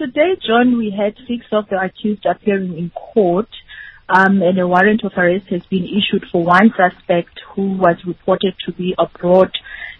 today, 0.00 0.34
John, 0.46 0.78
we 0.78 0.90
had 0.90 1.14
six 1.28 1.44
of 1.52 1.68
the 1.68 1.78
accused 1.78 2.24
appearing 2.24 2.78
in 2.78 2.90
court. 2.90 3.48
Um, 4.08 4.40
and 4.42 4.58
a 4.58 4.66
warrant 4.66 5.04
of 5.04 5.12
arrest 5.16 5.46
has 5.50 5.62
been 5.66 5.84
issued 5.84 6.24
for 6.32 6.42
one 6.42 6.72
suspect 6.74 7.38
who 7.54 7.76
was 7.76 7.96
reported 8.06 8.54
to 8.64 8.72
be 8.72 8.94
abroad 8.98 9.52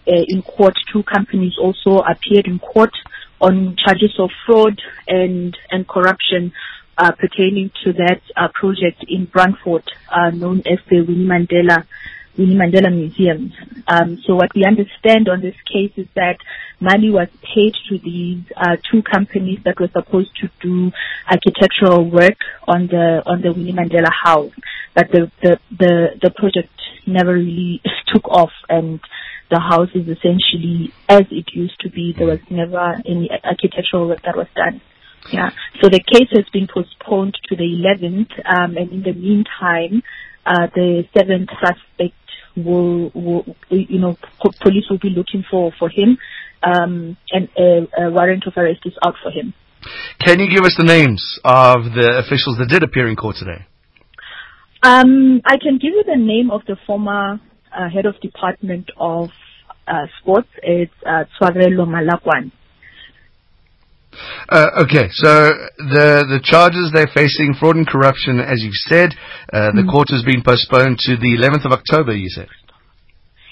uh, 0.07 0.25
in 0.27 0.41
court. 0.41 0.73
Two 0.91 1.03
companies 1.03 1.53
also 1.61 1.99
appeared 1.99 2.47
in 2.47 2.57
court 2.59 2.93
on 3.39 3.77
charges 3.77 4.13
of 4.19 4.31
fraud 4.45 4.81
and 5.07 5.55
and 5.69 5.87
corruption 5.87 6.51
uh, 6.97 7.11
pertaining 7.11 7.71
to 7.85 7.93
that 7.93 8.21
uh, 8.35 8.49
project 8.53 9.05
in 9.07 9.27
Brandfort, 9.27 9.85
uh, 10.09 10.31
known 10.31 10.61
as 10.65 10.79
the 10.89 11.01
Winnie 11.01 11.25
Mandela 11.25 11.85
Winnie 12.37 12.55
Mandela 12.55 12.93
Museum. 12.93 13.51
Um, 13.87 14.21
so 14.25 14.35
what 14.35 14.53
we 14.55 14.65
understand 14.65 15.27
on 15.29 15.41
this 15.41 15.55
case 15.71 15.91
is 15.97 16.07
that 16.15 16.37
money 16.79 17.09
was 17.09 17.27
paid 17.41 17.73
to 17.89 17.97
these 17.99 18.43
uh, 18.55 18.77
two 18.89 19.01
companies 19.03 19.59
that 19.65 19.79
were 19.79 19.89
supposed 19.89 20.31
to 20.41 20.49
do 20.61 20.91
architectural 21.29 22.09
work 22.09 22.37
on 22.67 22.87
the 22.87 23.21
on 23.25 23.41
the 23.41 23.51
Winnie 23.51 23.73
Mandela 23.73 24.11
House, 24.11 24.53
but 24.95 25.11
the 25.11 25.31
the 25.41 25.59
the, 25.77 26.07
the 26.21 26.31
project 26.31 26.69
never 27.05 27.33
really 27.33 27.81
took 28.13 28.27
off 28.29 28.51
and 28.69 28.99
the 29.49 29.59
house 29.59 29.89
is 29.93 30.07
essentially 30.07 30.93
as 31.09 31.23
it 31.29 31.45
used 31.53 31.79
to 31.81 31.89
be. 31.89 32.13
There 32.17 32.27
was 32.27 32.39
never 32.49 32.95
any 33.05 33.29
architectural 33.43 34.07
work 34.07 34.21
that 34.23 34.37
was 34.37 34.47
done. 34.55 34.81
Yeah. 35.31 35.51
So 35.81 35.89
the 35.89 35.99
case 35.99 36.29
has 36.31 36.45
been 36.51 36.67
postponed 36.67 37.37
to 37.49 37.55
the 37.55 37.63
11th, 37.63 38.31
um, 38.45 38.77
and 38.77 38.91
in 38.91 39.03
the 39.03 39.13
meantime, 39.13 40.01
uh, 40.45 40.67
the 40.73 41.05
seventh 41.15 41.49
suspect 41.59 42.15
will, 42.55 43.11
will, 43.13 43.45
you 43.69 43.99
know, 43.99 44.17
po- 44.41 44.51
police 44.61 44.85
will 44.89 44.99
be 44.99 45.09
looking 45.09 45.43
for 45.49 45.71
for 45.77 45.89
him, 45.89 46.17
um, 46.63 47.17
and 47.31 47.49
a, 47.57 47.87
a 48.03 48.11
warrant 48.11 48.45
of 48.47 48.53
arrest 48.57 48.81
is 48.85 48.93
out 49.05 49.15
for 49.23 49.31
him. 49.31 49.53
Can 50.19 50.39
you 50.39 50.49
give 50.49 50.63
us 50.63 50.75
the 50.77 50.83
names 50.83 51.39
of 51.43 51.85
the 51.95 52.19
officials 52.19 52.57
that 52.59 52.67
did 52.69 52.83
appear 52.83 53.07
in 53.07 53.15
court 53.15 53.35
today? 53.37 53.65
Um, 54.83 55.41
I 55.45 55.57
can 55.57 55.77
give 55.77 55.93
you 55.93 56.03
the 56.05 56.17
name 56.17 56.51
of 56.51 56.61
the 56.67 56.75
former 56.85 57.39
uh, 57.75 57.89
head 57.89 58.05
of 58.05 58.19
department 58.21 58.89
of 58.97 59.29
uh, 59.87 60.05
sports. 60.19 60.49
It's 60.63 60.93
uh, 61.05 61.25
Tswarelo 61.39 61.85
Malakwan. 61.87 62.51
Uh, 64.49 64.83
okay, 64.83 65.07
so 65.11 65.49
the 65.77 66.25
the 66.27 66.39
charges 66.43 66.91
they're 66.93 67.11
facing, 67.13 67.53
fraud 67.59 67.75
and 67.75 67.87
corruption, 67.87 68.39
as 68.39 68.61
you 68.63 68.71
said, 68.73 69.13
uh, 69.53 69.71
the 69.75 69.83
Mm. 69.83 69.91
court 69.91 70.09
has 70.11 70.23
been 70.23 70.41
postponed 70.43 70.99
to 70.99 71.15
the 71.17 71.35
11th 71.37 71.65
of 71.65 71.71
October. 71.71 72.13
You 72.15 72.29
said. 72.29 72.47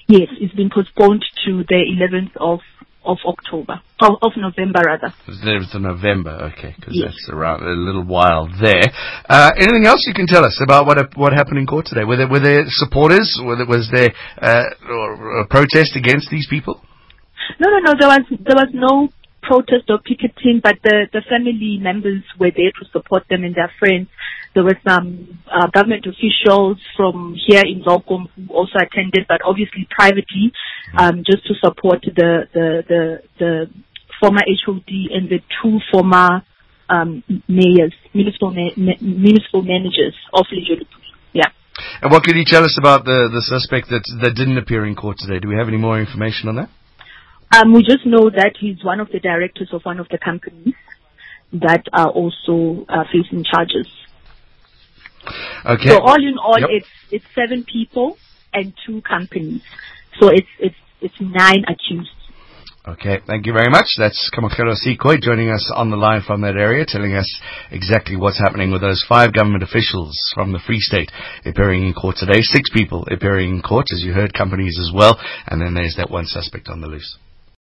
Yes, 0.07 0.27
it's 0.41 0.53
been 0.55 0.69
postponed 0.73 1.23
to 1.45 1.63
the 1.67 1.81
11th 1.97 2.35
of 2.37 2.59
of 3.05 3.17
October, 3.25 3.79
of, 4.01 4.17
of 4.21 4.31
November 4.35 4.81
rather. 4.85 5.13
It's 5.27 5.39
the 5.39 5.47
11th 5.47 5.73
of 5.75 5.81
November. 5.81 6.51
Okay, 6.51 6.75
because 6.75 6.93
Yes. 6.95 7.13
that's 7.15 7.29
around 7.29 7.63
a 7.63 7.71
little 7.71 8.03
while 8.03 8.49
there. 8.61 8.83
Uh, 9.27 9.51
anything 9.57 9.85
else 9.85 10.03
you 10.05 10.13
can 10.13 10.27
tell 10.27 10.43
us 10.43 10.59
about 10.61 10.85
what 10.85 10.97
what 11.15 11.31
happened 11.33 11.59
in 11.59 11.65
court 11.65 11.85
today? 11.85 12.03
Were 12.03 12.17
there 12.17 12.27
were 12.27 12.39
there 12.41 12.63
supporters? 12.67 13.39
Were 13.43 13.55
there, 13.55 13.65
was 13.65 13.89
there 13.93 14.09
uh, 14.41 14.63
a 15.43 15.47
protest 15.47 15.95
against 15.95 16.29
these 16.29 16.47
people? 16.49 16.81
No, 17.59 17.69
no, 17.69 17.79
no. 17.79 17.93
There 17.97 18.09
was 18.09 18.21
there 18.29 18.55
was 18.57 18.69
no 18.73 19.09
protest 19.49 19.89
or 19.89 19.97
picketing, 19.97 20.61
but 20.61 20.77
the 20.83 21.09
the 21.11 21.21
family 21.27 21.81
members 21.81 22.21
were 22.39 22.53
there 22.55 22.69
to 22.77 22.85
support 22.93 23.23
them 23.29 23.43
and 23.43 23.55
their 23.55 23.71
friends. 23.79 24.07
There 24.53 24.63
were 24.63 24.77
some 24.87 25.41
uh, 25.49 25.67
government 25.73 26.05
officials 26.05 26.77
from 26.95 27.35
here 27.47 27.65
in 27.65 27.81
Welkom 27.85 28.29
who 28.35 28.53
also 28.53 28.77
attended, 28.77 29.25
but 29.27 29.41
obviously 29.43 29.87
privately, 29.89 30.53
um, 30.97 31.23
just 31.25 31.45
to 31.49 31.53
support 31.65 32.05
the 32.05 32.45
the 32.53 32.67
the, 32.87 33.01
the 33.39 33.51
former 34.21 34.41
HOD 34.45 34.91
and 35.17 35.29
the 35.33 35.41
two 35.57 35.79
former 35.91 36.45
um, 36.89 37.23
mayors, 37.47 37.93
municipal 38.13 38.51
ma- 38.53 39.01
municipal 39.01 39.63
managers 39.63 40.15
of 40.33 40.45
Lejweleputswa. 40.53 41.09
Yeah. 41.33 41.49
And 42.01 42.11
what 42.11 42.23
could 42.23 42.35
you 42.35 42.45
tell 42.45 42.63
us 42.63 42.77
about 42.77 43.05
the 43.05 43.29
the 43.33 43.41
suspect 43.41 43.89
that 43.89 44.05
that 44.21 44.35
didn't 44.35 44.59
appear 44.59 44.85
in 44.85 44.95
court 44.95 45.17
today? 45.17 45.39
Do 45.39 45.47
we 45.47 45.55
have 45.55 45.67
any 45.67 45.77
more 45.77 45.99
information 45.99 46.49
on 46.49 46.55
that? 46.57 46.69
Um, 47.55 47.73
we 47.73 47.81
just 47.83 48.05
know 48.05 48.29
that 48.29 48.55
he's 48.59 48.83
one 48.83 48.99
of 48.99 49.09
the 49.11 49.19
directors 49.19 49.69
of 49.73 49.81
one 49.83 49.99
of 49.99 50.07
the 50.09 50.19
companies 50.19 50.75
that 51.53 51.83
are 51.93 52.09
also 52.09 52.85
uh, 52.87 53.03
facing 53.11 53.43
charges. 53.43 53.87
Okay. 55.65 55.89
So 55.89 55.99
all 55.99 56.15
in 56.15 56.37
all, 56.37 56.59
Yep. 56.59 56.69
it's 56.71 56.87
it's 57.11 57.25
seven 57.35 57.65
people 57.65 58.17
and 58.53 58.73
two 58.85 59.01
companies. 59.01 59.61
So 60.19 60.29
it's 60.29 60.47
it's 60.59 60.75
it's 61.01 61.19
nine 61.19 61.65
accused. 61.67 62.09
Okay, 62.87 63.19
thank 63.27 63.45
you 63.45 63.53
very 63.53 63.69
much. 63.69 63.85
That's 63.97 64.31
Kamakelo 64.33 64.73
Sikoi 64.73 65.21
joining 65.21 65.49
us 65.51 65.69
on 65.75 65.91
the 65.91 65.97
line 65.97 66.21
from 66.25 66.41
that 66.41 66.55
area, 66.55 66.85
telling 66.87 67.13
us 67.13 67.27
exactly 67.71 68.15
what's 68.15 68.39
happening 68.39 68.71
with 68.71 68.81
those 68.81 69.05
five 69.07 69.33
government 69.33 69.63
officials 69.63 70.17
from 70.33 70.53
the 70.53 70.59
Free 70.65 70.79
State 70.79 71.11
appearing 71.45 71.85
in 71.85 71.93
court 71.93 72.15
today. 72.17 72.41
Six 72.41 72.69
people 72.73 73.05
appearing 73.11 73.49
in 73.49 73.61
court, 73.61 73.87
as 73.93 74.01
you 74.01 74.13
heard, 74.13 74.33
companies 74.33 74.79
as 74.79 74.91
well, 74.95 75.19
and 75.47 75.61
then 75.61 75.73
there's 75.73 75.95
that 75.97 76.09
one 76.09 76.25
suspect 76.25 76.69
on 76.69 76.79
the 76.81 76.87
loose. 76.87 77.17